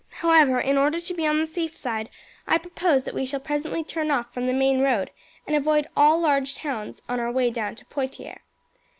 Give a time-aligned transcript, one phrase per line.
[0.25, 2.09] However, in order to be on the safe side
[2.47, 5.11] I propose that we shall presently turn off from the main road
[5.45, 8.39] and avoid all large towns on our way down to Poitiers."